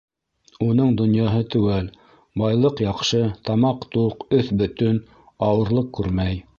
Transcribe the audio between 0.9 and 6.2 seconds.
донъяһы теүәл: байлыҡ яҡшы, тамаҡ туҡ, өҫ бөтөн, ауырлыҡ